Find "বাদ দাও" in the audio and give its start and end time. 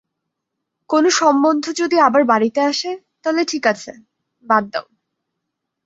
4.45-4.85